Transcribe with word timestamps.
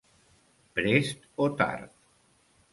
Prest 0.79 1.29
o 1.45 1.51
tard. 1.63 1.95